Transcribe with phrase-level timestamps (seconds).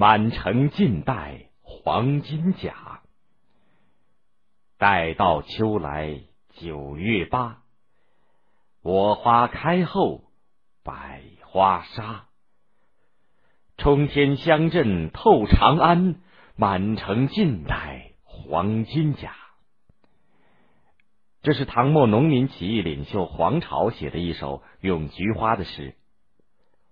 [0.00, 3.00] 满城尽带黄金甲。
[4.76, 6.20] 待到秋来
[6.54, 7.64] 九月八，
[8.80, 10.22] 我花开后
[10.84, 12.26] 百花杀。
[13.76, 16.20] 冲天香阵透长安，
[16.54, 19.34] 满城尽带黄金甲。
[21.42, 25.96] 这是唐末农民起义领袖黄巢写的一首咏菊花的诗。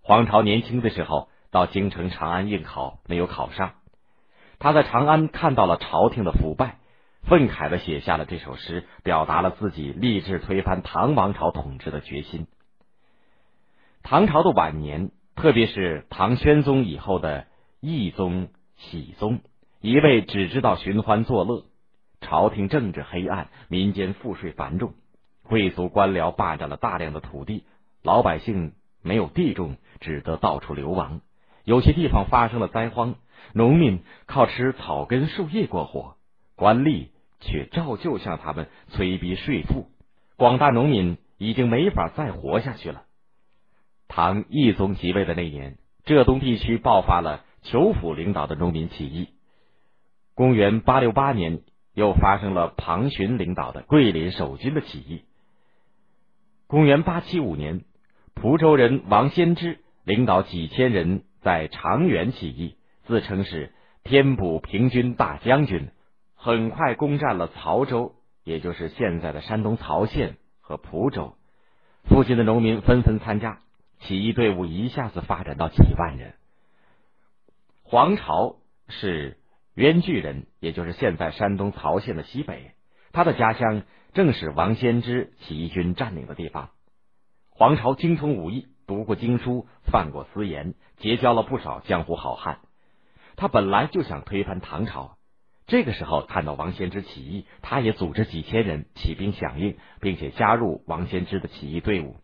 [0.00, 3.74] 黄巢年轻的时候到京城长安应考，没有考上。
[4.58, 6.78] 他在长安看到了朝廷的腐败。
[7.22, 12.48] 愤慨的写下了这首诗，表达了自己立志推翻唐王朝统治的决心。
[14.02, 17.46] 唐朝的晚年，特别是唐宣宗以后的
[17.80, 19.38] 懿宗、熹宗，
[19.80, 21.64] 一味只知道寻欢作乐，
[22.20, 24.94] 朝廷政治黑暗，民间赋税繁重，
[25.44, 27.64] 贵族官僚霸占了大量的土地，
[28.02, 31.20] 老百姓没有地种，只得到处流亡。
[31.64, 33.16] 有些地方发生了灾荒，
[33.52, 36.16] 农民靠吃草根树叶过活，
[36.54, 37.08] 官吏。
[37.46, 39.90] 却照旧向他们催逼税赋，
[40.36, 43.02] 广大农民已经没法再活下去了。
[44.08, 49.28] 唐懿宗即位的那年，浙东地区爆发了裘府领导的农民起义。
[50.34, 51.60] 公元八六八年，
[51.92, 55.24] 又发生了庞勋领导的桂林守军的起义。
[56.66, 57.84] 公元八七五年，
[58.32, 65.90] 蒲州人王先知领导几千人在长垣起义，自称是天补平军大将军。
[66.34, 71.36] 很快攻占了曹州，也就是现在的山东曹县和蒲州。
[72.04, 73.60] 附近的农民纷纷参加
[74.00, 76.34] 起义，队伍一下子发展到几万人。
[77.82, 78.56] 黄巢
[78.88, 79.38] 是
[79.74, 82.72] 冤巨人，也就是现在山东曹县的西北。
[83.12, 86.70] 他的家乡正是王先知起义军占领的地方。
[87.50, 92.58] 黄巢精通武艺，读过经书，犯过私盐，结交了不少江湖好汉。
[93.36, 95.16] 他本来就想推翻唐朝。
[95.66, 102.16] 这个时候，看到王先之起义，他也组织几千人起兵响应，并且加入王先之的起义队伍。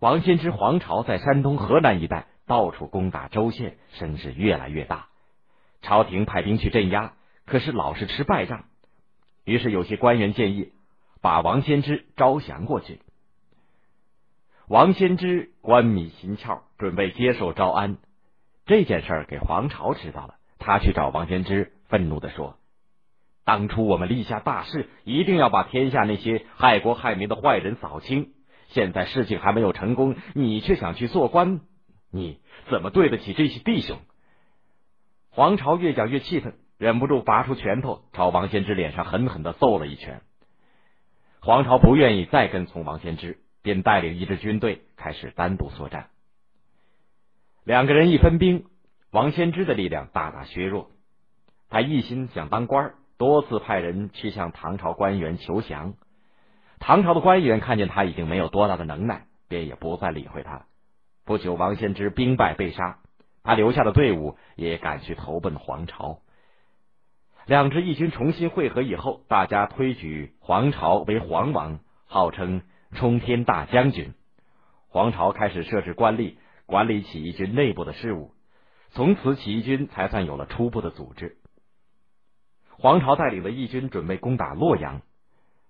[0.00, 5.06] 王先之黄巢在山东、河南一带到处攻打州县，声势越来越大。
[5.82, 7.14] 朝廷派兵去镇压，
[7.46, 8.64] 可是老是吃败仗。
[9.44, 10.72] 于是有些官员建议
[11.22, 13.00] 把王先之招降过去。
[14.66, 17.98] 王先知官迷心窍，准备接受招安。
[18.64, 21.72] 这件事儿给黄巢知道了，他去找王先知。
[21.86, 22.56] 愤怒的说
[23.44, 28.32] ：“当初我们立下大事，一定要把天下那些害国害民的坏人扫清。
[28.68, 31.60] 现在事情还没有成功，你却想去做官，
[32.10, 33.98] 你怎么对得起这些弟兄？”
[35.28, 40.22] 黄巢越讲越气愤，忍不住拔出拳头朝王先知脸上狠狠的揍了一拳。
[41.40, 46.10] 黄巢不愿意再跟从王先知，便带领一支军队开始单独作战。
[47.64, 48.66] 两个人一分兵，
[49.10, 50.90] 王先知的力量大大削弱。
[51.70, 55.94] 他一心想当官，多次派人去向唐朝官员求降。
[56.78, 60.66] 唐朝的官员看见他已经没有多大的能耐，便也不再理会他。
[61.24, 62.98] 不久，王先知兵败被杀，
[63.42, 66.18] 他留下的队伍也赶去投奔黄巢。
[67.46, 72.60] 两支义军重新会合以后，大家推举黄巢为皇王，号称
[72.94, 74.14] 冲天大将军。
[74.88, 78.32] 黄巢开始设置官吏，管理起义军内部的事务。
[78.92, 81.36] 从此，起义军才算有了初步的组织。
[82.70, 85.02] 黄巢带领的义军准备攻打洛阳，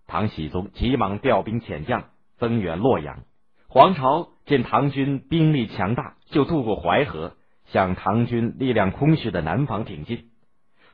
[0.06, 3.24] 唐僖宗急忙调兵遣将增援洛阳。
[3.68, 10.30] 黄巢见唐军兵力强大，就渡过淮河，向唐军力量空虚的南方挺进。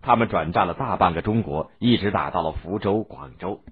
[0.03, 3.63] 他们转战了大半个中国，一直打到了福州、广州。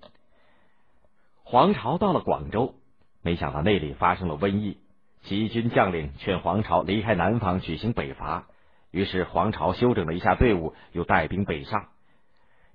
[1.50, 2.74] 黄巢到了广州，
[3.22, 4.76] 没想到那里发生了瘟疫。
[5.22, 8.48] 起义军将领劝黄巢离开南方，举行北伐。
[8.90, 11.86] 于是黄巢休整了一下队伍，又带兵北上。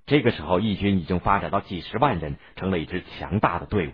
[0.06, 3.92] 这个时候，义军已经发展到几十万人，成了一支强大的队伍。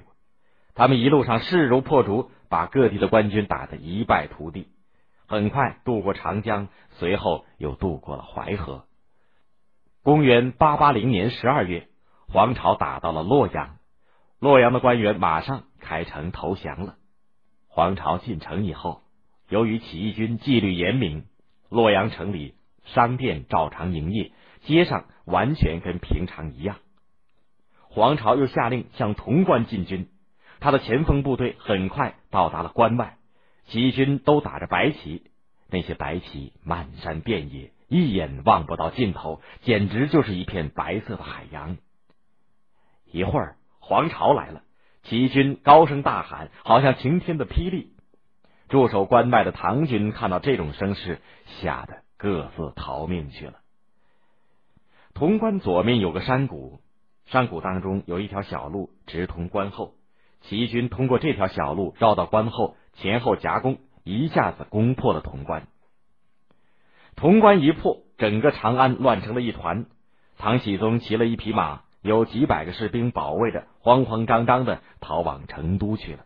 [0.74, 4.68] 他们一路上势如破竹，把各地的官军打得一败涂地。
[5.26, 8.86] 很快渡过长江，随后又渡过了淮河。
[10.03, 11.86] 公元八八零年十二月，
[12.33, 13.76] 黄巢打到了洛阳，
[14.41, 16.97] 洛阳的官员马上开城投降了。
[17.69, 19.03] 黄巢进城以后，
[19.48, 21.27] 由于起义军纪律严明，
[21.69, 22.54] 洛阳城里
[22.87, 24.33] 商店照常营业。
[24.63, 26.77] 街上完全跟平常一样。
[27.89, 30.10] 黄巢又下令向潼关进军，
[30.60, 33.16] 他的前锋部队很快到达了关外，
[33.69, 35.31] 起义军都打着白旗，
[35.71, 41.78] 那些白旗漫山遍野，一眼望不到尽头，简直就是一片白色的海洋。
[43.10, 44.62] 一会儿，黄巢来了，
[45.03, 47.92] 齐军高声大喊，好像晴天的霹雳。
[48.68, 53.54] 驻守关外的唐军看到这种声势，吓得各自逃命去了。
[55.12, 56.80] 潼关左面有个山谷，
[57.27, 59.94] 山谷当中有一条小路直通关后。
[60.42, 65.66] 齐军通过这条小路绕到关后，前后夹攻，一下子攻破了潼关。
[67.16, 69.86] 潼关一破，整个长安乱成了一团。
[70.38, 76.24] 唐僖宗骑了一匹马，有几百个士兵保卫着，慌慌张张的逃往成都去了。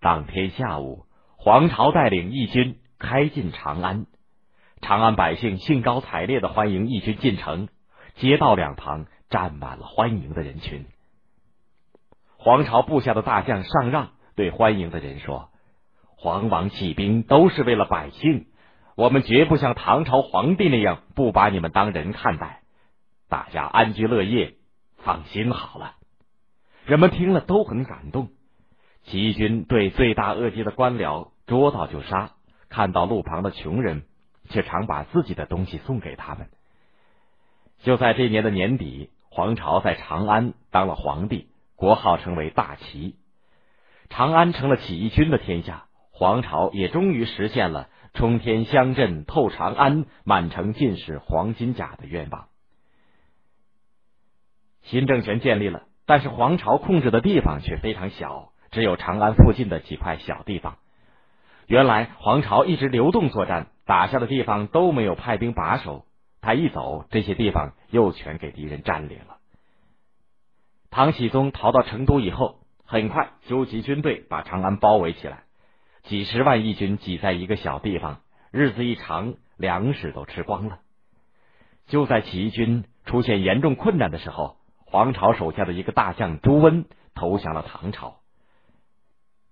[0.00, 1.04] 当天下午，
[1.36, 4.06] 黄巢带领义军开进长安，
[4.80, 7.68] 长安百姓兴高采烈的欢迎义军进城，
[8.16, 10.86] 街道两旁站满了欢迎的人群。
[12.36, 15.50] 黄巢部下的大将上让对欢迎的人说
[16.16, 18.46] ：“黄王起兵都是为了百姓，
[18.96, 22.62] 我们绝不像唐朝皇帝那样不把你们当人看待。
[23.28, 24.55] 大家安居乐业，
[25.06, 25.94] 放心好了。”
[26.84, 28.28] 人们听了都很感动。
[29.04, 32.32] 起义军对罪大恶极的官僚捉到就杀，
[32.68, 34.02] 看到路旁的穷人，
[34.50, 36.48] 却常把自己的东西送给他们。
[37.84, 41.48] 就在这年的年底，黄巢在长安当了皇帝。
[41.76, 43.16] 国号称为大齐，
[44.08, 52.48] 长安成了起义军的天下，黄巢也终于实现了冲天香阵透长安，满城尽是黄金甲的愿望。
[54.86, 60.78] 新政权建立了，但是黄巢控制的地方却非常小，只有长安附近的几块小地方。
[61.66, 66.04] 原来黄巢一直流动作战，打下的地方都没有派兵把守，
[66.40, 69.38] 他一走，这些地方又全给敌人占领了。
[70.90, 75.42] 唐僖宗逃到成都以后，很快纠集军队把长安包围起来，
[76.04, 78.20] 几十万义军挤在一个小地方，
[78.52, 80.78] 日子一长，粮食都吃光了。
[81.88, 84.56] 就在起义军出现严重困难的时候，
[84.86, 88.20] 黄巢手下的一个大将朱温投降了唐朝。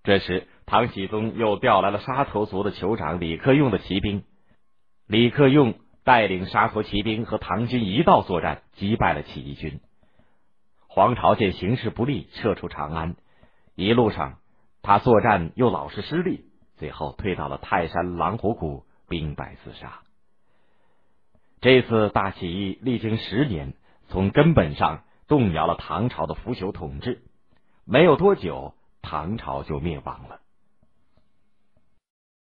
[0.03, 4.25] 这时，唐僖宗又调来了沙陀族的酋长李克用的骑兵，
[5.07, 9.81] 李克用带领沙陀骑兵和唐军一道作战，击败了起义军。
[10.87, 13.17] 黄巢见形势不利，撤出长安。
[13.75, 14.39] 一路上，
[14.83, 16.45] 他作战又老是失利，
[16.77, 20.01] 最后退到了泰山狼虎谷，兵败自杀。
[21.61, 23.73] 这次大起义历经十年，
[24.09, 27.23] 从根本上动摇了唐朝的腐朽统治。
[27.85, 30.41] 没有多久，唐朝就灭亡了。